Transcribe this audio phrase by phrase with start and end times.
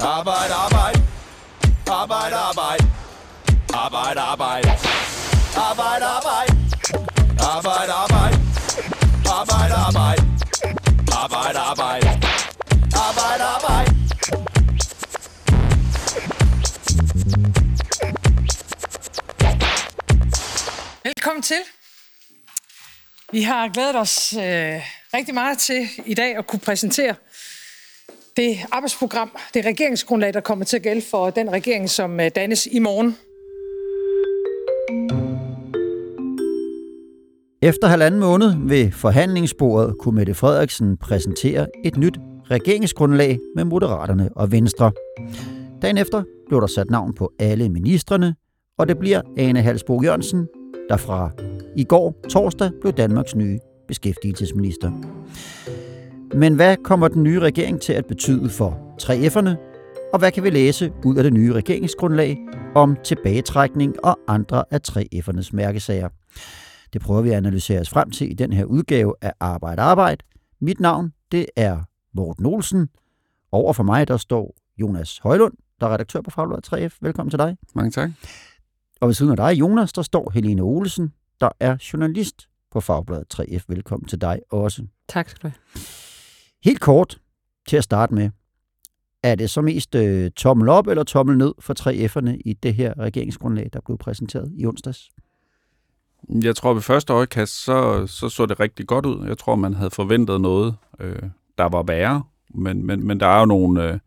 [0.00, 1.02] Arbejde, arbejde.
[1.86, 2.84] Arbejde, arbejde.
[3.74, 4.70] Arbejde, arbejde.
[5.56, 6.52] Arbejde, arbejde.
[7.40, 8.36] Arbejde, arbejde.
[9.26, 10.22] Arbejde, arbejde.
[11.12, 12.08] Arbejde, arbejde.
[12.94, 13.96] Arbejde, arbejde.
[21.04, 21.62] Velkommen til.
[23.32, 24.82] Vi har glædet os øh,
[25.14, 27.14] rigtig meget til i dag at kunne præsentere
[28.36, 32.68] det arbejdsprogram, det regeringsgrundlag, der kommer til at gælde for den regering, som øh, dannes
[32.72, 33.16] i morgen.
[37.62, 42.18] Efter halvanden måned ved forhandlingsbordet kunne Mette Frederiksen præsentere et nyt
[42.50, 44.92] regeringsgrundlag med Moderaterne og Venstre.
[45.82, 48.34] Dagen efter blev der sat navn på alle ministerne,
[48.78, 50.48] og det bliver Ane Halsbo Jørgensen,
[50.88, 51.30] der fra
[51.76, 54.92] i går torsdag blev Danmarks nye beskæftigelsesminister.
[56.34, 59.50] Men hvad kommer den nye regering til at betyde for 3F'erne,
[60.12, 62.38] og hvad kan vi læse ud af det nye regeringsgrundlag
[62.74, 66.08] om tilbagetrækning og andre af 3F'ernes mærkesager?
[66.92, 70.24] Det prøver vi at analysere os frem til i den her udgave af Arbejde Arbejde.
[70.60, 71.78] Mit navn, det er
[72.14, 72.88] Morten Olsen.
[73.52, 76.98] Over for mig, der står Jonas Højlund, der er redaktør på Fagbladet 3F.
[77.00, 77.56] Velkommen til dig.
[77.74, 78.10] Mange tak.
[79.00, 83.40] Og ved siden af dig, Jonas, der står Helene Olesen, der er journalist på Fagbladet
[83.40, 83.64] 3F.
[83.68, 84.82] Velkommen til dig også.
[85.08, 86.05] Tak skal du have.
[86.66, 87.20] Helt kort
[87.68, 88.30] til at starte med.
[89.22, 92.98] Er det så mest øh, tommel op eller tommel ned for 3F'erne i det her
[92.98, 95.10] regeringsgrundlag, der blev præsenteret i onsdags?
[96.28, 99.26] Jeg tror, ved første øjekast, så, så så det rigtig godt ud.
[99.26, 101.22] Jeg tror, man havde forventet noget, øh,
[101.58, 102.22] der var værre.
[102.54, 103.92] Men, men, men der er jo nogle...
[103.92, 103.98] Øh,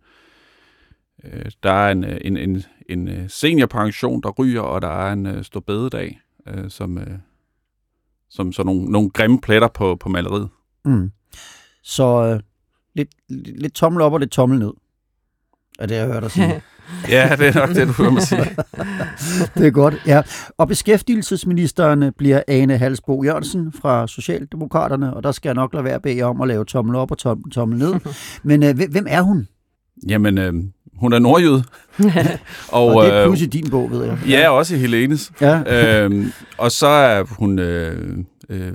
[1.23, 5.43] øh, der er en, en, en, en seniorpension, der ryger, og der er en øh,
[5.43, 7.17] stor bededag, øh, som, øh,
[8.29, 10.49] som så nogle, nogle grimme pletter på, på maleriet.
[10.85, 11.11] Mm.
[11.83, 12.39] Så øh,
[13.29, 14.71] lidt, lidt tommel op og lidt tommel ned.
[15.79, 16.61] Er det, jeg hører dig sige.
[17.15, 18.45] ja, det er nok det, du hører mig sige.
[19.57, 20.21] det er godt, ja.
[20.57, 25.95] Og beskæftigelsesministeren bliver Ane Halsbo Jørgensen fra Socialdemokraterne, og der skal jeg nok lade være
[25.95, 27.93] at bede om at lave tommel op og tommel, tommel ned.
[28.43, 29.47] Men øh, hvem er hun?
[30.07, 30.53] Jamen, øh,
[30.99, 31.61] hun er nordjyd.
[32.71, 34.17] og, og det er plus i din bog, ved jeg.
[34.27, 35.31] Ja, også i Helenes.
[35.41, 36.03] Ja.
[36.03, 38.17] øhm, og så er hun øh,
[38.49, 38.73] øh,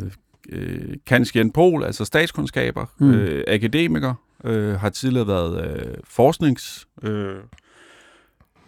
[1.06, 3.10] kanskjen Pol, altså statskundskaber, mm.
[3.10, 6.88] øh, akademiker, øh, har tidligere været øh, forsknings...
[7.02, 7.36] Øh,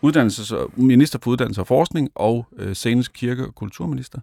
[0.02, 4.18] uddannelses, minister for uddannelse og forskning og øh, senest kirke- og kulturminister.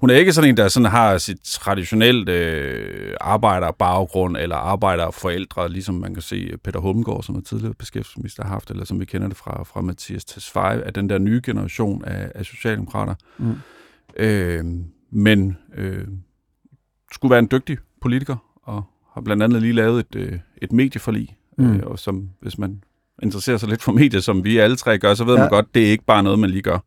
[0.00, 5.94] Hun er ikke sådan en, der sådan har sit traditionelt øh, arbejderbaggrund eller arbejderforældre, ligesom
[5.94, 9.28] man kan se Peter Hummelgaard, som er tidligere beskæftigelsesminister, har haft, eller som vi kender
[9.28, 13.14] det fra, fra Mathias Tesfaye, af den der nye generation af, af socialdemokrater.
[13.38, 13.54] Mm.
[14.16, 14.64] Øh,
[15.10, 16.06] men øh,
[17.12, 18.82] skulle være en dygtig politiker, og
[19.12, 21.76] har blandt andet lige lavet et, øh, et medieforlig, mm.
[21.76, 22.84] øh, og som, hvis man
[23.22, 25.40] interesserer sig lidt for medier, som vi alle tre gør, så ved ja.
[25.40, 26.78] man godt, det er ikke bare noget, man lige gør.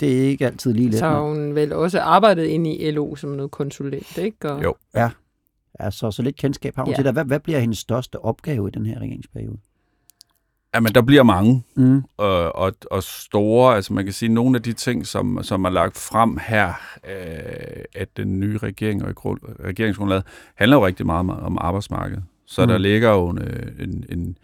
[0.00, 0.98] Det er ikke altid lige let.
[0.98, 4.52] Så har hun vel også arbejdet ind i LO som noget konsulent, ikke?
[4.52, 4.62] Og...
[4.62, 4.74] Jo.
[4.94, 5.10] Ja.
[5.80, 6.96] ja så, så lidt kendskab har hun ja.
[6.96, 7.12] til det.
[7.12, 9.58] Hvad, hvad bliver hendes største opgave i den her regeringsperiode?
[10.74, 12.02] Jamen, der bliver mange mm.
[12.16, 13.76] og, og, og store.
[13.76, 16.68] Altså, man kan sige, nogle af de ting, som, som er lagt frem her
[17.08, 20.24] øh, at den nye regering og regeringsgrundlaget,
[20.54, 22.24] handler jo rigtig meget om, om arbejdsmarkedet.
[22.46, 22.68] Så mm.
[22.68, 23.38] der ligger jo en,
[23.78, 24.36] en, en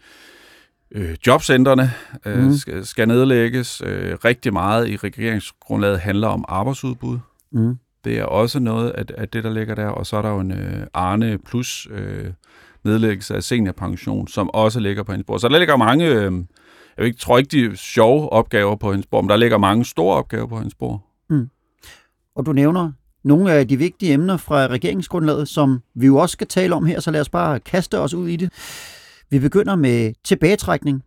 [0.91, 1.91] Øh, jobcentrene
[2.25, 2.53] øh, mm.
[2.53, 3.81] skal, skal nedlægges.
[3.85, 7.19] Øh, rigtig meget i regeringsgrundlaget handler om arbejdsudbud.
[7.51, 7.75] Mm.
[8.05, 9.87] Det er også noget af, af det, der ligger der.
[9.87, 12.31] Og så er der jo en øh, Arne Plus øh,
[12.85, 15.39] nedlæggelse af seniorpension, som også ligger på hendes bord.
[15.39, 16.31] Så der ligger mange, øh,
[16.97, 20.47] jeg tror ikke de sjove opgaver på hendes bord, men der ligger mange store opgaver
[20.47, 21.01] på hendes bord.
[21.29, 21.49] Mm.
[22.35, 22.91] Og du nævner
[23.23, 26.99] nogle af de vigtige emner fra regeringsgrundlaget, som vi jo også skal tale om her,
[26.99, 28.53] så lad os bare kaste os ud i det.
[29.29, 31.03] Vi begynder med tilbagetrækning,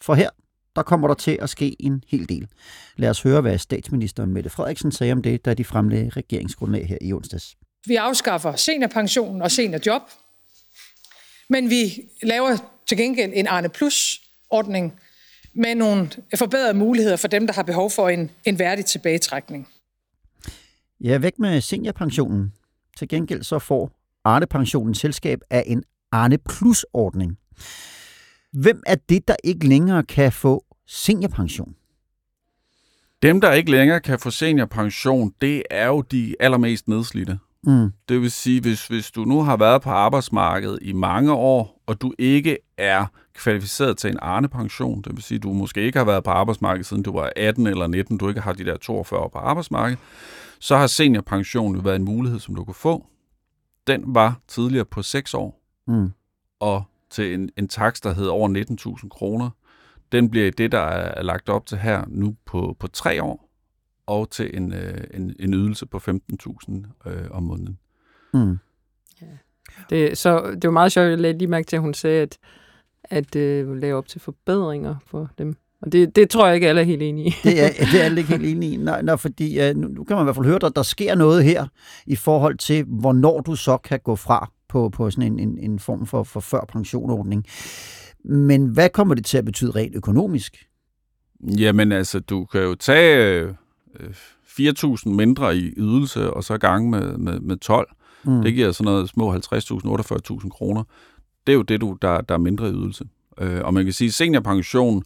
[0.00, 0.30] for her
[0.76, 2.48] der kommer der til at ske en hel del.
[2.96, 6.98] Lad os høre, hvad statsminister Mette Frederiksen sagde om det, da de fremlagde regeringsgrundlag her
[7.00, 7.56] i onsdags.
[7.86, 10.02] Vi afskaffer seniorpensionen og seniorjob,
[11.48, 12.56] men vi laver
[12.88, 15.00] til gengæld en Arne Plus-ordning
[15.54, 19.68] med nogle forbedrede muligheder for dem, der har behov for en, en værdig tilbagetrækning.
[21.00, 22.52] Ja, væk med seniorpensionen.
[22.96, 23.90] Til gengæld så får
[24.24, 27.38] Arne Pensionen selskab af en Arne Plus-ordning.
[28.52, 31.74] Hvem er det, der ikke længere kan få seniorpension?
[33.22, 37.38] Dem, der ikke længere kan få seniorpension, det er jo de allermest nedslidte.
[37.64, 37.90] Mm.
[38.08, 42.00] Det vil sige, hvis, hvis du nu har været på arbejdsmarkedet i mange år, og
[42.00, 46.24] du ikke er kvalificeret til en Arne-pension, det vil sige, du måske ikke har været
[46.24, 49.28] på arbejdsmarkedet siden du var 18 eller 19, du ikke har de der 42 år
[49.28, 49.98] på arbejdsmarkedet,
[50.60, 53.06] så har seniorpension jo været en mulighed, som du kunne få.
[53.86, 56.12] Den var tidligere på 6 år, mm.
[56.60, 58.48] og til en, en takst, der hed over
[58.98, 59.50] 19.000 kroner.
[60.12, 63.47] den bliver det, der er lagt op til her nu på, på tre år,
[64.08, 67.78] og til en, øh, en, en ydelse på 15.000 øh, om måneden.
[68.34, 68.58] Mm.
[69.90, 72.38] Det, så det var meget sjovt, jeg lagde lige mærke til, at hun sagde, at,
[73.04, 75.56] at øh, lave op til forbedringer for dem.
[75.82, 77.34] Og det, det tror jeg ikke, alle er helt enige i.
[77.44, 78.76] Det er, det er jeg ikke helt enig i.
[78.76, 80.82] Nej, nej, fordi uh, nu, nu kan man i hvert fald høre, at der, der
[80.82, 81.66] sker noget her
[82.06, 85.78] i forhold til, hvornår du så kan gå fra på, på sådan en, en, en
[85.78, 87.44] form for, for før pensionordning.
[88.24, 90.68] Men hvad kommer det til at betyde rent økonomisk?
[91.58, 93.54] Jamen altså, du kan jo tage øh,
[94.00, 97.88] 4.000 mindre i ydelse, og så gange med, med, med 12.
[98.24, 98.42] Mm.
[98.42, 100.84] Det giver sådan noget små 50.000, 48.000 kroner.
[101.46, 103.04] Det er jo det, du, der, der er mindre ydelse.
[103.40, 105.04] Øh, og man kan sige, seniorpension,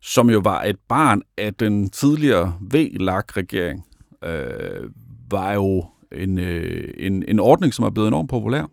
[0.00, 3.84] som jo var et barn af den tidligere V-LAG-regering,
[4.24, 4.90] øh,
[5.30, 8.64] var jo en, øh, en, en ordning, som er blevet enormt populær.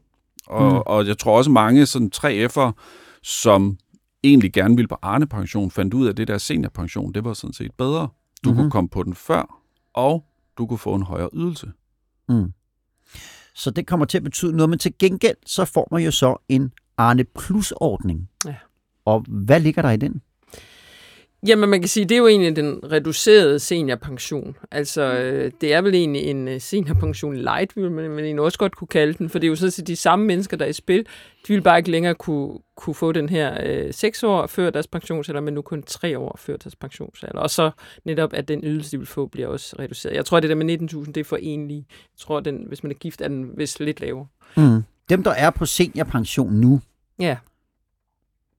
[0.48, 0.78] Og, mm.
[0.86, 2.72] og jeg tror også mange sådan 3F'ere,
[3.24, 3.78] som
[4.24, 7.54] egentlig gerne ville på Arne-pension, fandt ud af, at det der seniorpension, det var sådan
[7.54, 8.08] set bedre.
[8.44, 8.64] Du mm-hmm.
[8.64, 9.62] kunne komme på den før,
[9.94, 10.26] og
[10.58, 11.72] du kunne få en højere ydelse.
[12.30, 12.54] Mm.
[13.54, 16.36] Så det kommer til at betyde noget, men til gengæld, så får man jo så
[16.50, 18.30] en Arne Plus-ordning.
[18.46, 18.56] Ja.
[19.06, 20.22] Og hvad ligger der i den?
[21.48, 24.56] Jamen, man kan sige, det er jo egentlig den reducerede seniorpension.
[24.72, 28.60] Altså, øh, det er vel egentlig en øh, seniorpension light, vil man, man egentlig også
[28.60, 30.70] godt kunne kalde den, for det er jo sådan set de samme mennesker, der er
[30.70, 31.06] i spil.
[31.48, 34.88] De vil bare ikke længere kunne, kunne få den her øh, 6 år før deres
[34.88, 37.40] pensionsalder, men nu kun 3 år før deres pensionsalder.
[37.40, 37.72] Og så
[38.06, 40.16] netop, at den ydelse, de vil få, bliver også reduceret.
[40.16, 41.86] Jeg tror, at det der med 19.000, det er for enlige.
[41.90, 44.28] Jeg tror, den, hvis man er gift, er den vist lidt lavere.
[44.58, 44.84] Mm.
[45.10, 46.82] Dem, der er på seniorpension nu,
[47.20, 47.38] Ja,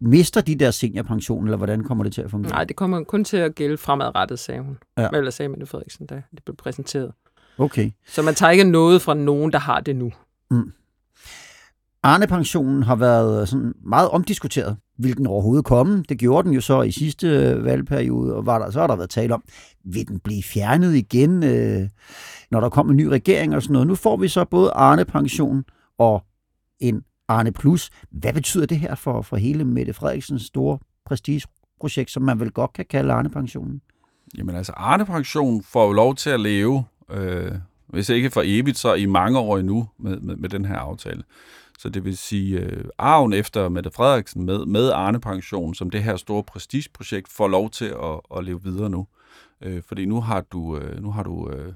[0.00, 2.50] mister de der seniorpension, eller hvordan kommer det til at fungere?
[2.52, 4.78] nej, det kommer kun til at gælde fremadrettet, sagde hun.
[4.98, 5.08] Ja.
[5.08, 7.12] Eller sagde Mette Frederiksen, da det blev præsenteret.
[7.58, 7.90] Okay.
[8.06, 10.12] Så man tager ikke noget fra nogen, der har det nu.
[12.02, 14.76] Arne-pensionen har været sådan meget omdiskuteret.
[14.98, 16.04] Vil den overhovedet komme?
[16.08, 18.96] Det gjorde den jo så i sidste øh, valgperiode, og var der, så har der
[18.96, 19.42] været tale om,
[19.84, 21.88] vil den blive fjernet igen, øh,
[22.50, 23.88] når der kommer en ny regering og sådan noget.
[23.88, 25.64] Nu får vi så både Arne-pension
[25.98, 26.24] og
[26.80, 27.90] en Arne Plus.
[28.10, 32.72] Hvad betyder det her for, for hele Mette Frederiksens store prestigeprojekt, som man vel godt
[32.72, 33.80] kan kalde Arne-pensionen?
[34.38, 37.52] Jamen altså, Arne-pension får jo lov til at leve, øh,
[37.86, 41.22] hvis ikke for evigt, så i mange år endnu med, med, med den her aftale.
[41.78, 46.16] Så det vil sige, øh, arven efter Mette Frederiksen med, med Arne-pension, som det her
[46.16, 49.06] store prestigeprojekt, får lov til at, at leve videre nu.
[49.62, 51.72] Øh, fordi nu har du, øh, nu har du øh,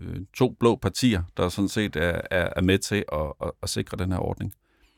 [0.00, 3.68] øh, to blå partier, der sådan set er, er, er med til at, at, at
[3.68, 4.52] sikre den her ordning.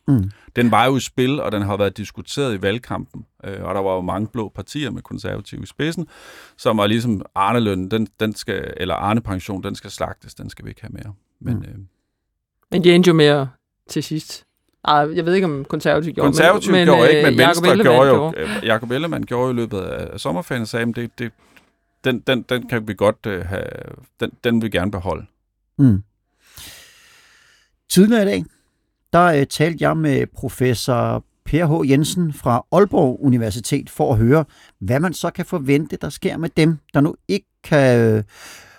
[0.08, 0.30] Mm.
[0.56, 3.80] Den var jo i spil, og den har været diskuteret i valgkampen, øh, og der
[3.80, 6.08] var jo mange blå partier med konservative i spidsen,
[6.56, 10.70] som var ligesom Arne-løn, den, den skal, eller Arne-pension, den skal slagtes, den skal vi
[10.70, 11.14] ikke have mere.
[11.40, 11.62] Men Mm.
[11.62, 11.74] øh,
[12.70, 13.46] Men de endte jo at-
[13.88, 14.44] til sidst.
[14.84, 17.48] Ej, jeg ved ikke, om konservative gjorde konservative men, gjorde men, ikke, men øh, Jakob
[17.64, 20.88] Venstre Ellemann gjorde jo, øh, Jacob Ellemann gjorde jo i løbet af sommerferien og sagde,
[20.88, 21.32] at det, det,
[22.04, 23.64] den, den, den kan vi godt øh, have,
[24.20, 25.26] den, den vil vi gerne beholde.
[25.78, 26.02] Mm.
[27.88, 28.44] Tidligere i dag,
[29.16, 31.90] der øh, talte jeg med professor Per H.
[31.90, 34.44] Jensen fra Aalborg Universitet for at høre,
[34.80, 38.22] hvad man så kan forvente, der sker med dem, der nu ikke kan øh,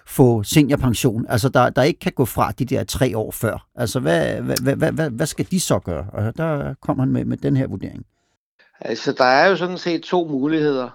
[0.07, 3.67] få seniorpension, altså der, der ikke kan gå fra de der tre år før.
[3.75, 6.05] Altså hvad, hvad, hvad, hvad, hvad, skal de så gøre?
[6.13, 8.05] Og der kom han med, med den her vurdering.
[8.79, 10.89] Altså, der er jo sådan set to muligheder.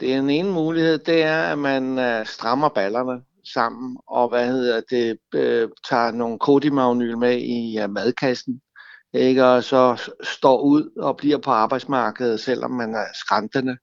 [0.00, 3.20] Den ene mulighed, det er, at man øh, strammer ballerne
[3.54, 8.60] sammen, og hvad hedder det, øh, tager nogle kodimagnyl med i ja, madkassen,
[9.12, 9.44] ikke?
[9.44, 13.76] og så står ud og bliver på arbejdsmarkedet, selvom man er skræntende.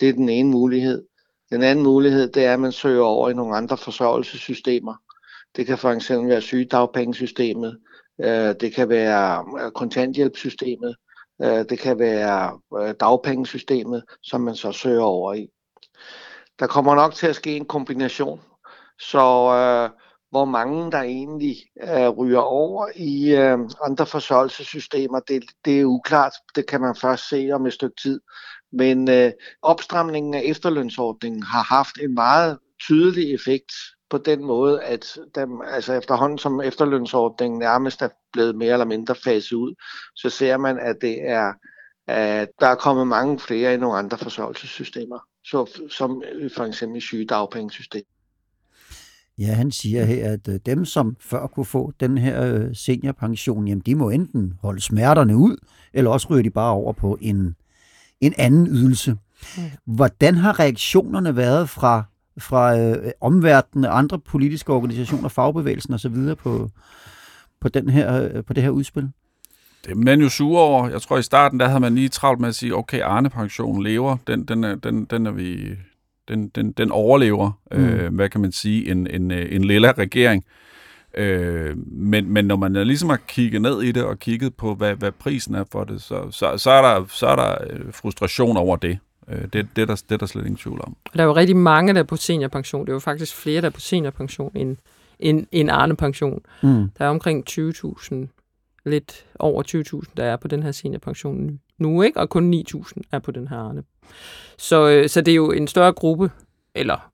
[0.00, 1.04] Det er den ene mulighed.
[1.52, 4.94] Den anden mulighed, det er, at man søger over i nogle andre forsørgelsessystemer.
[5.56, 7.78] Det kan for eksempel være sygedagpengesystemet,
[8.20, 10.94] øh, det kan være øh, kontanthjælpssystemet,
[11.42, 15.48] Øh, Det kan være øh, dagpengesystemet, som man så søger over i.
[16.58, 18.40] Der kommer nok til at ske en kombination.
[19.00, 19.18] Så
[19.54, 19.90] øh,
[20.30, 26.32] hvor mange der egentlig øh, ryger over i øh, andre forsørgelsessystemer, det, det er uklart.
[26.54, 28.20] Det kan man først se om et stykke tid.
[28.72, 33.72] Men øh, opstramningen af efterlønsordningen har haft en meget tydelig effekt
[34.10, 39.14] på den måde, at dem, altså efterhånden som efterlønsordningen nærmest er blevet mere eller mindre
[39.14, 39.74] faset ud,
[40.16, 41.52] så ser man, at det er
[42.06, 47.00] at der er kommet mange flere i nogle andre forsørgelsessystemer, så, som øh, for eksempel
[47.00, 48.06] sygedagpengesystemet.
[49.40, 53.68] Ja, han siger her, at øh, dem, som før kunne få den her øh, seniorpension,
[53.68, 55.56] jamen de må enten holde smerterne ud,
[55.92, 57.56] eller også ryger de bare over på en,
[58.20, 59.16] en anden ydelse.
[59.84, 62.04] Hvordan har reaktionerne været fra,
[62.38, 66.34] fra øh, omverdenen, andre politiske organisationer, fagbevægelsen osv.
[66.38, 66.70] på,
[67.60, 69.08] på, den her, øh, på det her udspil?
[69.84, 70.88] Det er man jo sur over.
[70.88, 74.16] Jeg tror, i starten, der havde man lige travlt med at sige, okay, Arne-pensionen lever.
[74.26, 75.76] Den, den, er, den, den er vi...
[76.30, 77.84] Den, den, den overlever, mm.
[77.84, 80.44] øh, hvad kan man sige, en, en, en lille regering.
[81.14, 84.94] Øh, men, men når man ligesom har kigget ned i det og kigget på, hvad,
[84.94, 88.56] hvad prisen er for det, så, så, så er der, så er der øh, frustration
[88.56, 88.98] over det.
[89.28, 90.96] Øh, det, det, er der, det er der slet ingen tvivl om.
[91.14, 92.86] Der er jo rigtig mange, der er på seniorpension.
[92.86, 94.76] Det er jo faktisk flere, der er på seniorpension end,
[95.18, 96.40] end, end Arne-pension.
[96.62, 96.90] Mm.
[96.98, 98.14] Der er omkring 20.000,
[98.86, 99.62] lidt over
[100.06, 102.20] 20.000, der er på den her seniorpension nu, ikke?
[102.20, 103.82] og kun 9.000 er på den her Arne.
[104.58, 106.30] Så, øh, så det er jo en større gruppe,
[106.74, 107.10] eller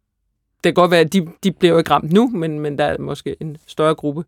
[0.65, 2.85] det kan godt være, at de, de bliver jo ikke ramt nu, men, men der
[2.85, 4.25] er måske en større gruppe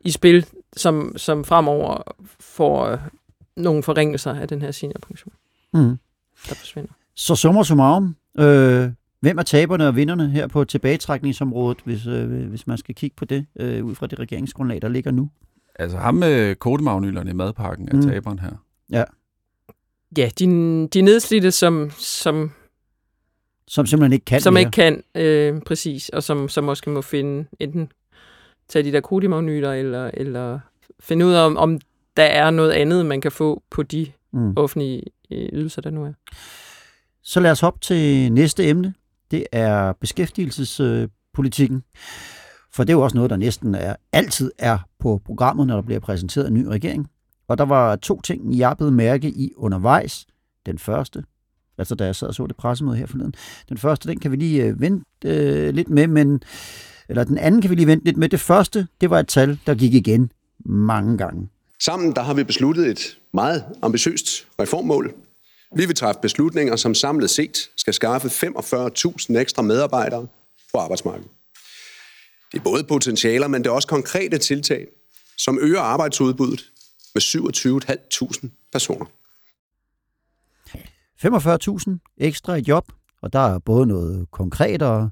[0.00, 0.46] i spil,
[0.76, 2.02] som, som fremover
[2.40, 2.98] får øh,
[3.56, 5.32] nogle forringelser af den her seniorpension,
[5.74, 5.98] mm.
[6.48, 6.92] der forsvinder.
[7.14, 12.66] Så summer summarum, øh, hvem er taberne og vinderne her på tilbagetrækningsområdet, hvis, øh, hvis
[12.66, 15.30] man skal kigge på det, øh, ud fra det regeringsgrundlag, der ligger nu?
[15.78, 18.02] Altså ham med kodemagnylerne i madpakken er mm.
[18.02, 18.52] taberen her.
[18.90, 19.04] Ja.
[20.16, 20.44] Ja, de,
[20.88, 22.50] de nedslidte, som, som
[23.68, 24.60] som simpelthen ikke kan Som mere.
[24.60, 27.92] ikke kan, øh, præcis, og som, som måske må finde enten
[28.68, 30.58] tage de der kodimagnyler, eller, eller
[31.00, 31.80] finde ud af, om, om
[32.16, 34.52] der er noget andet, man kan få på de mm.
[34.56, 36.12] offentlige øh, ydelser, der nu er.
[37.22, 38.94] Så lad os hoppe til næste emne.
[39.30, 41.82] Det er beskæftigelsespolitikken.
[42.72, 45.82] For det er jo også noget, der næsten er, altid er på programmet, når der
[45.82, 47.10] bliver præsenteret en ny regering.
[47.48, 50.26] Og der var to ting, jeg blev mærke i undervejs.
[50.66, 51.24] Den første,
[51.78, 53.34] altså da jeg sad og så det pressemøde her forleden.
[53.68, 56.42] Den første, den kan vi lige øh, vente øh, lidt med, men
[57.08, 58.28] eller den anden kan vi lige vente lidt med.
[58.28, 60.32] Det første, det var et tal, der gik igen
[60.64, 61.48] mange gange.
[61.80, 65.14] Sammen der har vi besluttet et meget ambitiøst reformmål.
[65.76, 70.26] Vi vil træffe beslutninger, som samlet set skal skaffe 45.000 ekstra medarbejdere
[70.72, 71.28] på arbejdsmarkedet.
[72.52, 74.86] Det er både potentialer, men det er også konkrete tiltag,
[75.38, 76.70] som øger arbejdsudbuddet
[77.16, 79.06] med 27.500 personer.
[81.24, 82.92] 45.000 ekstra i job,
[83.22, 85.10] og der er både noget konkret og,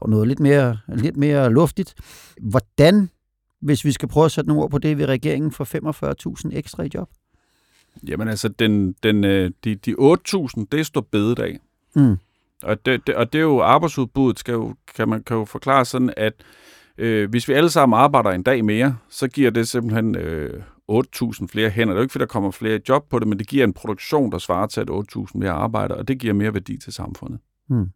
[0.00, 1.94] og noget lidt mere, lidt mere luftigt.
[2.40, 3.10] Hvordan,
[3.60, 6.82] hvis vi skal prøve at sætte nogle ord på det, vil regeringen få 45.000 ekstra
[6.82, 7.08] i job?
[8.08, 11.58] Jamen altså, den, den, øh, de, de 8.000, det står bededag.
[11.94, 12.16] Mm.
[12.62, 15.84] Og, det, det, og det er jo arbejdsudbuddet, skal jo, kan man kan jo forklare
[15.84, 16.34] sådan, at
[16.98, 21.46] øh, hvis vi alle sammen arbejder en dag mere, så giver det simpelthen øh, 8.000
[21.46, 21.94] flere hænder.
[21.94, 23.72] Det er jo ikke, fordi der kommer flere job på det, men det giver en
[23.72, 27.40] produktion, der svarer til, at 8.000 mere arbejder, og det giver mere værdi til samfundet.
[27.68, 27.88] Hmm.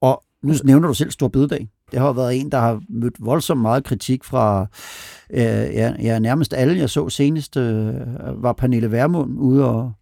[0.00, 1.68] Og nu nævner du selv Stor Bededag.
[1.90, 4.66] Det har været en, der har mødt voldsomt meget kritik fra
[5.30, 6.78] øh, ja, ja, nærmest alle.
[6.78, 7.94] Jeg så senest øh,
[8.42, 9.92] var Pernille Vermund ude og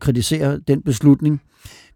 [0.00, 1.40] kritisere den beslutning.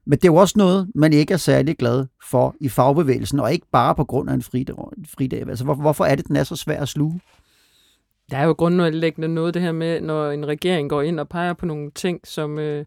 [0.06, 3.52] Men det er jo også noget, man ikke er særlig glad for i fagbevægelsen, og
[3.52, 5.48] ikke bare på grund af en fridag.
[5.48, 7.20] Altså, hvor, hvorfor er det, den er så svær at sluge?
[8.30, 11.52] Der er jo grundlæggende noget det her med, når en regering går ind og peger
[11.52, 12.84] på nogle ting, som, øh,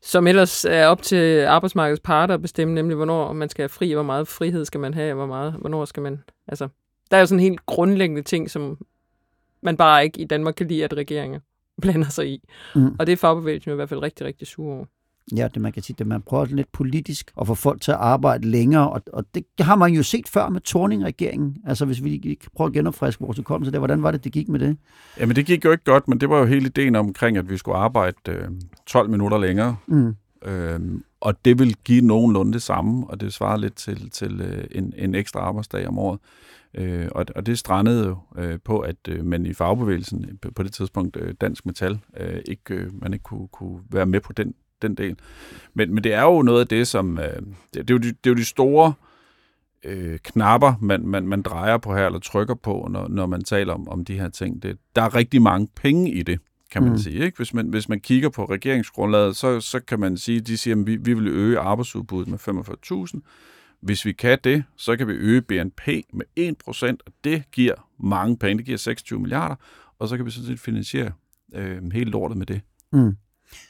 [0.00, 3.92] som ellers er op til arbejdsmarkedets parter at bestemme, nemlig hvornår man skal have fri,
[3.92, 6.22] hvor meget frihed skal man have, hvor meget, hvornår skal man...
[6.48, 6.68] Altså,
[7.10, 8.78] der er jo sådan en helt grundlæggende ting, som
[9.62, 11.40] man bare ikke i Danmark kan lide, at regeringer
[11.82, 12.48] blander sig i.
[12.74, 12.96] Mm.
[12.98, 14.84] Og det er fagbevægelsen i hvert fald rigtig, rigtig sur over.
[15.36, 17.96] Ja, det man kan sige, det man prøver lidt politisk at få folk til at
[17.96, 21.56] arbejde længere, og, og det har man jo set før med Torning-regeringen.
[21.66, 24.60] Altså hvis vi prøver at genopfriske vores hukommelse der, hvordan var det, det gik med
[24.60, 24.76] det?
[25.20, 27.56] Jamen det gik jo ikke godt, men det var jo hele ideen omkring, at vi
[27.56, 28.48] skulle arbejde øh,
[28.86, 29.76] 12 minutter længere.
[29.86, 30.16] Mm.
[30.44, 34.64] Øhm, og det vil give nogenlunde det samme, og det svarer lidt til, til øh,
[34.70, 36.18] en, en ekstra arbejdsdag om året.
[36.74, 40.62] Øh, og, og det strandede jo øh, på, at øh, man i fagbevægelsen på, på
[40.62, 44.32] det tidspunkt, øh, Dansk Metal, øh, ikke, øh, man ikke kunne, kunne være med på
[44.32, 45.16] den den del.
[45.74, 47.18] Men, men det er jo noget af det, som...
[47.18, 47.42] Øh, det,
[47.74, 48.92] det, er jo de, det er jo de store
[49.84, 53.74] øh, knapper, man, man, man drejer på her, eller trykker på, når, når man taler
[53.74, 54.62] om, om de her ting.
[54.62, 56.40] Det, der er rigtig mange penge i det,
[56.72, 56.98] kan man mm.
[56.98, 57.24] sige.
[57.24, 57.36] Ikke?
[57.36, 60.86] Hvis, man, hvis man kigger på regeringsgrundlaget, så, så kan man sige, de siger, at
[60.86, 62.38] vi, vi vil øge arbejdsudbuddet med
[63.18, 63.20] 45.000.
[63.80, 68.36] Hvis vi kan det, så kan vi øge BNP med 1%, og det giver mange
[68.36, 68.58] penge.
[68.58, 69.54] Det giver 26 milliarder,
[69.98, 71.12] og så kan vi sådan set finansiere
[71.54, 72.60] øh, hele lortet med det.
[72.92, 73.16] Mm.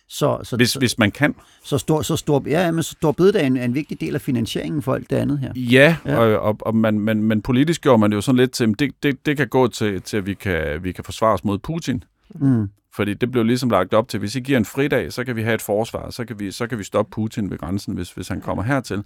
[0.08, 1.34] Så, så, hvis, så, hvis man kan.
[1.64, 4.82] Så stor, så stor, ja, men så stor bededagen er en vigtig del af finansieringen
[4.82, 5.52] for alt det andet her.
[5.56, 6.16] Ja, ja.
[6.16, 8.92] og, og, og man, man, men politisk gjorde man det jo sådan lidt til, det,
[9.02, 12.04] det, det kan gå til, til at vi kan, vi kan forsvare os mod Putin.
[12.34, 12.68] Mm.
[12.96, 15.42] Fordi det blev ligesom lagt op til, hvis I giver en fridag, så kan vi
[15.42, 18.28] have et forsvar, så kan vi, så kan vi stoppe Putin ved grænsen, hvis, hvis
[18.28, 19.02] han kommer hertil.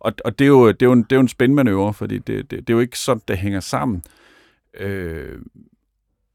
[0.00, 2.18] Og, og det, er jo, det, er jo en, det er jo en spændmanøvre, fordi
[2.18, 4.02] det, det, det er jo ikke sådan, det hænger sammen.
[4.80, 5.38] Øh,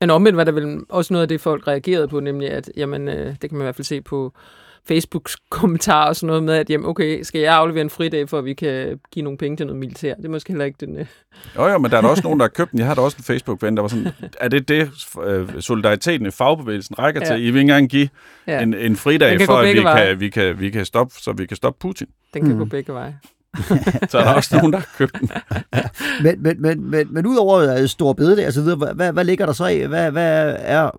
[0.01, 3.07] men omvendt var der vel også noget af det, folk reagerede på, nemlig at, jamen,
[3.07, 4.33] øh, det kan man i hvert fald se på
[4.87, 8.37] Facebooks kommentarer og sådan noget med, at jamen, okay, skal jeg aflevere en fridag, for
[8.37, 10.15] at vi kan give nogle penge til noget militær?
[10.15, 10.97] Det er måske heller ikke den...
[10.97, 11.05] Øh...
[11.55, 12.79] Jo, jo, men der er der også nogen, der har købt den.
[12.79, 14.07] Jeg har da også en Facebook-ven, der var sådan,
[14.39, 14.91] er det det,
[15.25, 17.27] øh, solidariteten i fagbevægelsen rækker ja.
[17.27, 17.35] til?
[17.35, 18.09] I vil ikke engang give
[18.47, 18.61] ja.
[18.61, 21.57] en, en fridag, for at vi kan, vi, kan, vi kan stoppe, så vi kan
[21.57, 22.07] stoppe Putin.
[22.33, 22.59] Den kan mm.
[22.59, 23.19] gå begge veje.
[24.09, 25.31] så er der også nogen, der har købt den.
[26.23, 29.45] men, men, men, men, men udover øh, store bede og så videre, hvad, hvad ligger
[29.45, 29.79] der så i?
[29.79, 30.91] Hvad, hvad er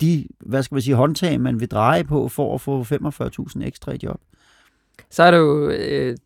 [0.00, 3.92] de, hvad skal man sige, håndtag, man vil dreje på for at få 45.000 ekstra
[3.92, 4.20] i job?
[5.10, 6.16] Så er der jo øh,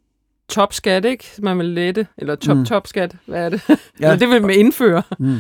[0.49, 1.25] topskat, ikke?
[1.39, 3.33] Man vil lette, eller top-topskat, mm.
[3.33, 3.63] hvad er det?
[4.01, 4.17] Ja.
[4.17, 5.03] det vil man indføre.
[5.19, 5.37] Mm.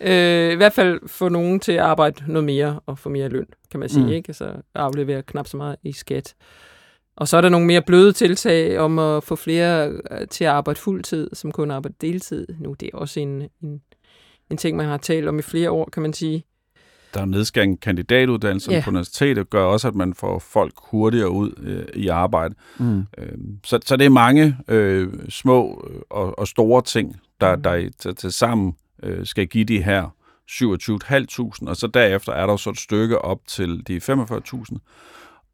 [0.00, 3.46] Øh, I hvert fald få nogen til at arbejde noget mere og få mere løn,
[3.70, 4.12] kan man sige, mm.
[4.12, 4.28] ikke?
[4.28, 6.34] Altså aflevere knap så meget i skat.
[7.16, 10.50] Og så er der nogle mere bløde tiltag om at få flere øh, til at
[10.50, 12.46] arbejde fuldtid, som kun arbejder deltid.
[12.60, 13.80] Nu det er også en, en,
[14.50, 16.44] en ting, man har talt om i flere år, kan man sige.
[17.14, 18.82] Der er nedskæring kandidatuddannelsen ja.
[18.84, 22.54] på universitetet, gør også, at man får folk hurtigere ud øh, i arbejde.
[22.78, 22.98] Mm.
[23.18, 27.62] Øh, så, så det er mange øh, små øh, og, og store ting, der, mm.
[27.62, 30.14] der til, til sammen øh, skal give de her
[30.50, 34.76] 27.500, og så derefter er der så et stykke op til de 45.000.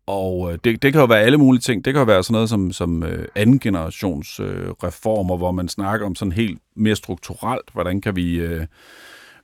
[0.06, 1.84] Og øh, det, det kan jo være alle mulige ting.
[1.84, 5.68] Det kan jo være sådan noget som, som øh, anden generations øh, reformer, hvor man
[5.68, 8.66] snakker om sådan helt mere strukturelt, hvordan kan vi, øh,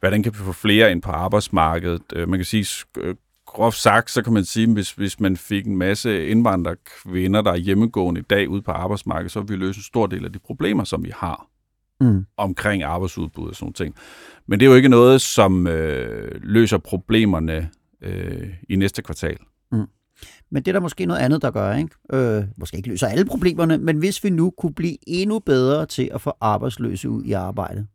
[0.00, 2.02] hvordan kan vi få flere ind på arbejdsmarkedet.
[2.12, 3.14] Øh, man kan sige, øh,
[3.46, 7.56] groft sagt, så kan man sige, hvis, hvis man fik en masse indvandrerkvinder, der er
[7.56, 10.38] hjemmegående i dag ude på arbejdsmarkedet, så vil vi løse en stor del af de
[10.38, 11.46] problemer, som vi har
[12.00, 12.26] mm.
[12.36, 13.94] omkring arbejdsudbud og sådan ting.
[14.46, 17.70] Men det er jo ikke noget, som øh, løser problemerne
[18.02, 19.38] øh, i næste kvartal.
[20.50, 21.90] Men det er der måske noget andet, der gør, ikke?
[22.12, 26.10] Øh, måske ikke løser alle problemerne, men hvis vi nu kunne blive endnu bedre til
[26.14, 27.86] at få arbejdsløse ud i arbejde,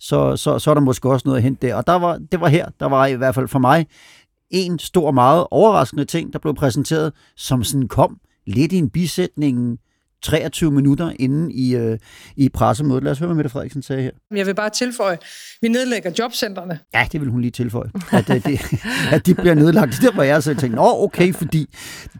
[0.00, 1.74] så, så, så er der måske også noget at hente der.
[1.74, 3.86] Og der var, det var her, der var i hvert fald for mig
[4.50, 9.78] en stor, meget overraskende ting, der blev præsenteret, som sådan kom lidt i en bisætning
[10.22, 11.98] 23 minutter inde i, øh,
[12.36, 13.04] i pressemødet.
[13.04, 14.10] Lad os høre, hvad Mette Frederiksen sagde her.
[14.34, 15.18] Jeg vil bare tilføje,
[15.60, 16.78] vi nedlægger jobcentrene.
[16.94, 18.60] Ja, det vil hun lige tilføje, at, at, det,
[19.14, 19.98] at de bliver nedlagt.
[20.00, 21.66] Det var jeg så tænkte, nå okay, fordi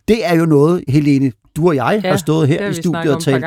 [0.08, 3.22] det er jo noget, Helene, du og jeg ja, har stået her i studiet og
[3.22, 3.44] talt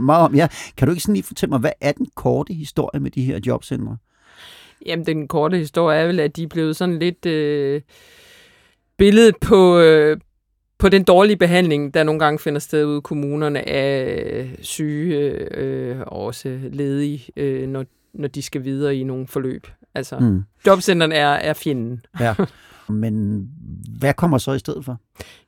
[0.00, 0.34] meget om.
[0.34, 0.48] Ja.
[0.76, 3.40] Kan du ikke sådan lige fortælle mig, hvad er den korte historie med de her
[3.46, 3.96] jobcentre?
[4.86, 7.26] Jamen, den korte historie er vel, at de er blevet sådan lidt...
[7.26, 7.80] Øh
[8.98, 10.16] billedet på, øh,
[10.78, 15.16] på den dårlige behandling, der nogle gange finder sted ude i kommunerne af syge
[15.54, 17.84] øh, og også ledige, øh, når,
[18.14, 19.66] når de skal videre i nogle forløb.
[19.94, 20.44] Altså, mm.
[20.66, 22.00] jobcenteren er, er fjenden.
[22.20, 22.34] Ja.
[22.88, 23.46] Men
[23.98, 25.00] hvad kommer så i stedet for?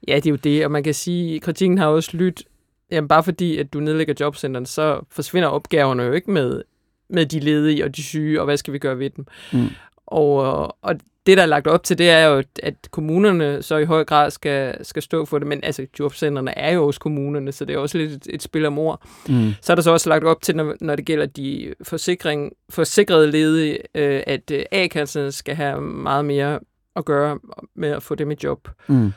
[0.08, 2.46] Ja, det er jo det, og man kan sige, at kritikken har også lyttet,
[2.90, 6.62] jamen bare fordi, at du nedlægger jobcenteren, så forsvinder opgaverne jo ikke med,
[7.10, 9.26] med de ledige og de syge, og hvad skal vi gøre ved dem?
[9.52, 9.68] Mm.
[10.06, 10.94] Og, og
[11.28, 14.30] det, der er lagt op til, det er jo, at kommunerne så i høj grad
[14.30, 17.78] skal, skal stå for det, men altså jobcentrene er jo også kommunerne, så det er
[17.78, 19.02] også lidt et, et spil om ord.
[19.28, 19.52] Mm.
[19.60, 23.30] Så er der så også lagt op til, når, når det gælder de forsikring, forsikrede
[23.30, 26.60] ledige, øh, at øh, A-kasserne skal have meget mere
[26.96, 27.38] at gøre
[27.74, 28.68] med at få dem i job.
[28.86, 29.12] Mm.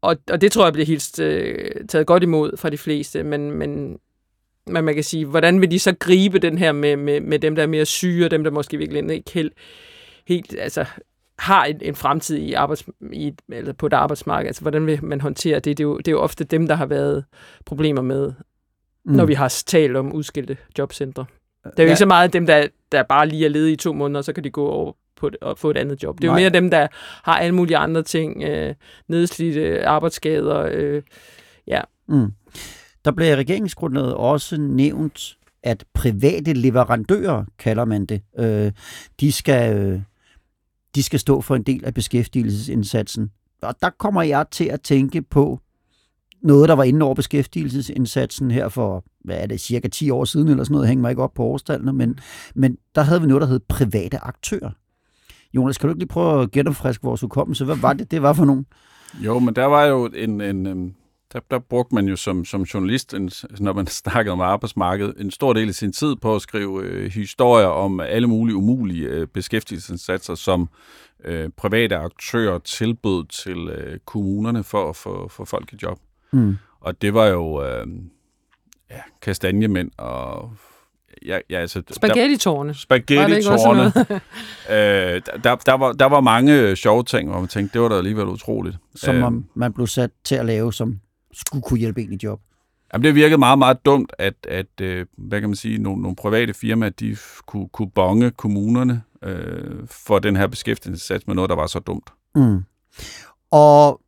[0.00, 3.50] Og, og det tror jeg bliver helt øh, taget godt imod fra de fleste, men,
[3.50, 3.98] men
[4.68, 7.54] men man kan sige, hvordan vil de så gribe den her med, med, med dem,
[7.56, 9.52] der er mere syge, og dem, der måske virkelig ikke helt,
[10.26, 10.84] helt altså,
[11.38, 14.46] har en, en fremtid i arbejds, i, eller på et arbejdsmarked.
[14.46, 15.64] Altså, hvordan vil man håndtere det?
[15.64, 17.24] Det er, jo, det er jo ofte dem, der har været
[17.64, 18.32] problemer med,
[19.04, 19.12] mm.
[19.12, 21.24] når vi har talt om udskilte jobcentre.
[21.64, 21.90] Det er jo ja.
[21.90, 24.44] ikke så meget dem, der, der bare lige er ledige i to måneder, så kan
[24.44, 26.18] de gå over på det, og få et andet job.
[26.18, 26.40] Det er Nej.
[26.40, 26.86] jo mere dem, der
[27.22, 28.74] har alle mulige andre ting, øh,
[29.08, 30.68] nedslidte arbejdsskader.
[30.72, 31.02] Øh,
[31.66, 31.80] ja.
[32.08, 32.32] Mm.
[33.04, 38.72] Der blev i regeringsgrundlaget også nævnt, at private leverandører, kalder man det, øh,
[39.20, 40.04] de skal...
[40.96, 43.30] De skal stå for en del af beskæftigelsesindsatsen.
[43.62, 45.60] Og der kommer jeg til at tænke på
[46.42, 50.48] noget, der var inde over beskæftigelsesindsatsen her for, hvad er det, cirka 10 år siden
[50.48, 52.18] eller sådan noget, hænger mig ikke op på årstallene, men,
[52.54, 54.70] men der havde vi noget, der hed private aktører.
[55.54, 57.64] Jonas, kan du ikke lige prøve at genopfriske vores hukommelse?
[57.64, 58.66] Hvad var det, det var for nogen?
[59.14, 60.94] Jo, men der var jo en, en, øhm,
[61.32, 65.30] der, der brugte man jo som, som journalist, en, når man snakkede om arbejdsmarkedet, en
[65.30, 69.26] stor del af sin tid på at skrive øh, historier om alle mulige umulige øh,
[69.26, 70.68] beskæftigelsesindsatser, som
[71.24, 75.98] øh, private aktører tilbød til øh, kommunerne for at få for folk i job.
[76.32, 76.56] Mm.
[76.80, 77.86] Og det var jo øh,
[78.90, 80.50] ja, kastanjemænd og
[81.26, 82.74] ja, ja, altså, Spaghetti-tårne.
[82.74, 83.82] Spaghetti-tårne.
[84.76, 87.96] øh, der, der, var, der var mange sjove ting, hvor man tænkte, det var da
[87.96, 88.76] alligevel utroligt.
[88.94, 91.00] Som øh, man, man blev sat til at lave som
[91.36, 92.40] skulle kunne hjælpe en i job?
[92.92, 96.16] Jamen, det virkede meget, meget dumt, at, at øh, hvad kan man sige, nogle, nogle
[96.16, 101.56] private firmaer, de kunne, kunne bonge kommunerne øh, for den her beskæftigelsessats med noget, der
[101.56, 102.10] var så dumt.
[102.34, 102.64] Mm.
[103.50, 104.00] Og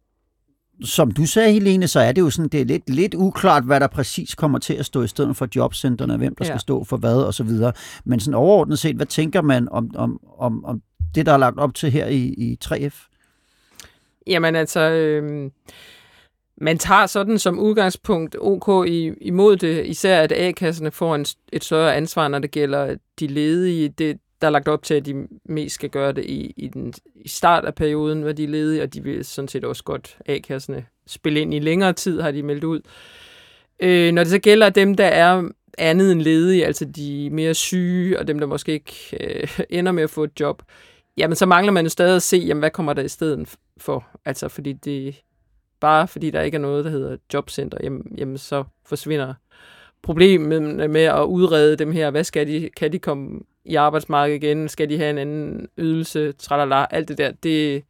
[0.85, 3.81] som du sagde, Helene, så er det jo sådan, det er lidt, lidt uklart, hvad
[3.81, 6.51] der præcis kommer til at stå i stedet for jobcentrene, hvem der ja.
[6.51, 7.73] skal stå for hvad og så videre.
[8.05, 10.83] Men sådan overordnet set, hvad tænker man om, om, om, om
[11.15, 13.09] det, der er lagt op til her i, i 3F?
[14.27, 15.51] Jamen altså, øh,
[16.61, 18.89] man tager sådan som udgangspunkt OK
[19.21, 23.89] imod det, især at A-kasserne får en, et større ansvar, når det gælder de ledige.
[23.89, 26.95] Det, der er lagt op til, at de mest skal gøre det i, i, den,
[27.15, 30.19] i start af perioden, hvor de er ledige, og de vil sådan set også godt
[30.27, 32.81] A-kasserne spille ind i længere tid, har de meldt ud.
[33.81, 38.19] Øh, når det så gælder dem, der er andet end ledige, altså de mere syge,
[38.19, 40.63] og dem, der måske ikke øh, ender med at få et job,
[41.17, 44.07] jamen så mangler man jo stadig at se, jamen, hvad kommer der i stedet for.
[44.25, 45.23] Altså fordi det,
[45.81, 49.35] bare fordi der ikke er noget, der hedder jobcenter, jamen, jamen så forsvinder
[50.03, 52.11] problemet med at udrede dem her.
[52.11, 52.71] Hvad skal de?
[52.77, 54.69] Kan de komme i arbejdsmarkedet igen?
[54.69, 56.33] Skal de have en anden ydelse?
[56.33, 57.31] Tralala, alt det der.
[57.31, 57.85] Det,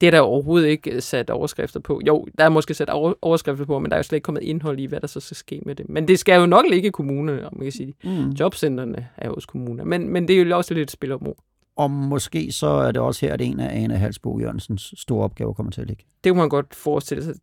[0.00, 2.00] det er der overhovedet ikke sat overskrifter på.
[2.06, 2.90] Jo, der er måske sat
[3.22, 5.36] overskrifter på, men der er jo slet ikke kommet indhold i, hvad der så skal
[5.36, 5.88] ske med det.
[5.88, 7.94] Men det skal jo nok ligge i kommunerne, om man kan sige.
[8.04, 8.30] Mm.
[8.30, 9.84] Jobcentrene er jo hos kommuner.
[9.84, 11.38] Men, men det er jo også lidt et spil om ord.
[11.76, 15.52] Og måske så er det også her, at en af Ane Halsbo Jørgensens store opgaver
[15.52, 16.04] kommer til at ligge.
[16.24, 17.34] Det kunne man godt forestille sig.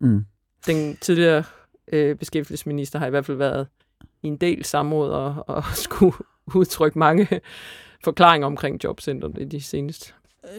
[0.00, 0.24] Mm.
[0.66, 1.44] Den tidligere
[1.92, 3.66] øh, beskæftigelsesminister har i hvert fald været
[4.22, 6.16] i en del samråd og, og skulle
[6.54, 7.28] udtrykke mange
[8.04, 10.12] forklaringer omkring jobcentret i de seneste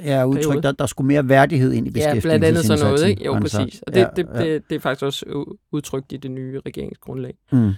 [0.05, 2.31] Ja, udtryk, der, der skulle mere værdighed ind i beskæftigelsen.
[2.31, 3.25] Ja, blandt andet sådan noget, ikke?
[3.25, 3.81] Jo, altså, præcis.
[3.81, 7.37] Og det, ja, det, det, det, det er faktisk også udtrykt i det nye regeringsgrundlag.
[7.51, 7.71] Mm.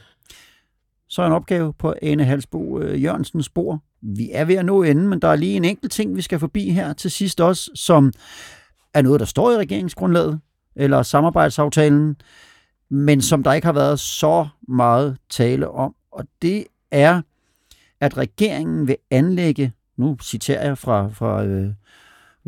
[1.14, 3.84] Så en opgave på Ane Halsbo øh, Jørgensens spor.
[4.02, 6.40] Vi er ved at nå enden, men der er lige en enkelt ting, vi skal
[6.40, 8.14] forbi her til sidst også, som
[8.94, 10.40] er noget, der står i regeringsgrundlaget,
[10.76, 12.16] eller samarbejdsaftalen,
[12.90, 15.96] men som der ikke har været så meget tale om.
[16.12, 17.22] Og det er,
[18.00, 21.74] at regeringen vil anlægge, nu citerer jeg fra, fra, øh,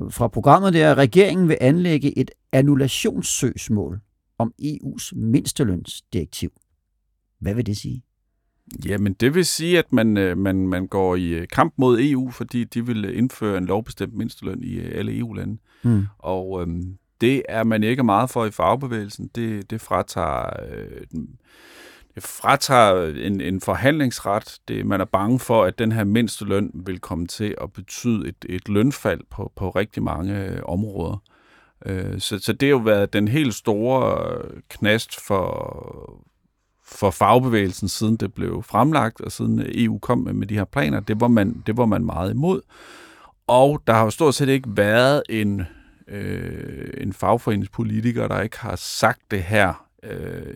[0.10, 3.99] fra programmet der, at regeringen vil anlægge et annullationssøgsmål
[4.38, 6.51] om EU's mindstelønsdirektiv.
[7.39, 8.04] Hvad vil det sige?
[8.86, 12.32] Jamen, det vil sige, at man, øh, man, man går i øh, kamp mod EU,
[12.32, 15.58] fordi de vil indføre en lovbestemt mindsteløn i øh, alle EU-lande.
[15.84, 16.06] Mm.
[16.19, 19.30] Og øhm, det er man ikke meget for i fagbevægelsen.
[19.36, 20.49] Det, det fratager...
[20.69, 21.01] Øh,
[22.15, 24.58] det fratager en, en forhandlingsret.
[24.67, 28.45] Det, man er bange for, at den her mindsteløn vil komme til at betyde et,
[28.49, 31.23] et lønfald på, på rigtig mange områder.
[32.19, 36.25] så, så det har jo været den helt store knast for,
[36.85, 40.99] for fagbevægelsen, siden det blev fremlagt, og siden EU kom med, med de her planer,
[40.99, 42.61] det var, man, det var man meget imod.
[43.47, 45.61] Og der har jo stort set ikke været en,
[46.07, 50.53] øh, en fagforeningspolitiker, der ikke har sagt det her øh,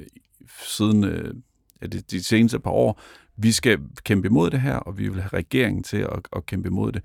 [0.63, 1.33] siden øh,
[1.81, 3.01] de, de seneste par år.
[3.37, 6.67] Vi skal kæmpe imod det her, og vi vil have regeringen til at, at kæmpe
[6.67, 7.03] imod det.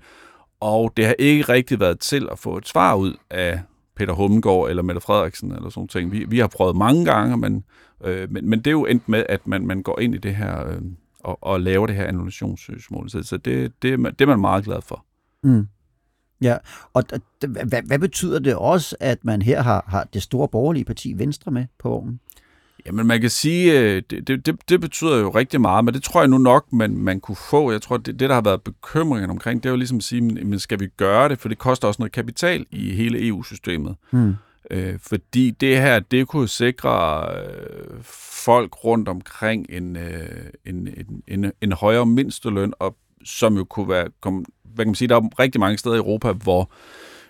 [0.59, 3.61] Og det har ikke rigtig været til at få et svar ud af
[3.95, 6.11] Peter Hummengård eller Mette Frederiksen eller sådan ting.
[6.11, 7.63] Vi, vi har prøvet mange gange, men,
[8.03, 10.35] øh, men, men det er jo endt med, at man, man går ind i det
[10.35, 10.81] her øh,
[11.19, 13.09] og, og laver det her annullationssøgsmål.
[13.09, 15.05] Så, så det, det, det er man meget glad for.
[15.43, 15.67] Mm.
[16.41, 16.57] Ja,
[16.93, 17.03] og
[17.47, 21.51] hvad, hvad betyder det også, at man her har, har det store borgerlige parti Venstre
[21.51, 22.19] med på vognen?
[22.85, 26.21] Jamen man kan sige, øh, det, det, det betyder jo rigtig meget, men det tror
[26.21, 27.71] jeg nu nok, man, man kunne få.
[27.71, 30.21] Jeg tror, det, det der har været bekymringen omkring, det er jo ligesom at sige,
[30.21, 31.39] men skal vi gøre det?
[31.39, 33.95] For det koster også noget kapital i hele EU-systemet.
[34.11, 34.33] Hmm.
[34.71, 38.03] Øh, fordi det her, det kunne sikre øh,
[38.45, 43.89] folk rundt omkring en, øh, en, en, en, en højere mindsteløn, og som jo kunne
[43.89, 46.71] være, kom, hvad kan man sige, der er rigtig mange steder i Europa, hvor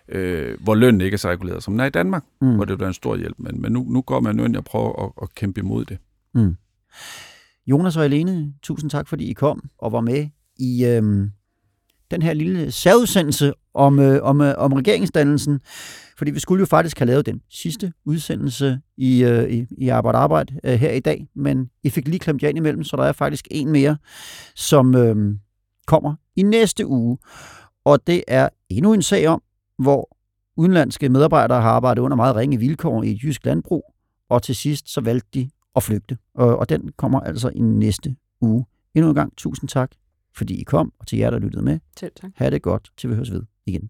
[0.09, 2.55] øh, hvor lønnen ikke er så reguleret, som den er i Danmark, mm.
[2.55, 3.35] hvor det bliver en stor hjælp.
[3.39, 5.97] Men, men nu, nu går man ind og prøver at, at kæmpe imod det.
[6.33, 6.57] Mm.
[7.67, 11.27] Jonas og Helene, tusind tak, fordi I kom og var med i øh,
[12.11, 15.59] den her lille særudsendelse om, øh, om, øh, om regeringsdannelsen.
[16.17, 20.17] Fordi vi skulle jo faktisk have lavet den sidste udsendelse i, øh, i, i Arbejde
[20.17, 23.03] Arbejde øh, her i dag, men I fik lige klemt jer ind imellem, så der
[23.03, 23.97] er faktisk en mere,
[24.55, 25.35] som øh,
[25.87, 27.17] kommer i næste uge.
[27.85, 29.41] Og det er endnu en sag om,
[29.79, 30.17] hvor
[30.57, 33.93] udenlandske medarbejdere har arbejdet under meget ringe vilkår i et jysk landbrug,
[34.29, 36.17] og til sidst så valgte de at flygte.
[36.35, 38.65] Og, og den kommer altså i næste uge.
[38.95, 39.91] Endnu en gang tusind tak,
[40.35, 41.79] fordi I kom, og til jer, der lyttede med.
[41.99, 42.31] Selv tak.
[42.35, 43.89] Ha' det godt, til vi høres ved igen.